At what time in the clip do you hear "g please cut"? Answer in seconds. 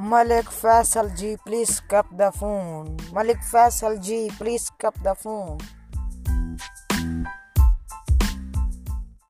1.12-2.06, 4.00-4.96